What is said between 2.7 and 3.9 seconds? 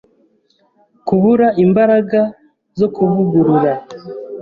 zo kuvugurura,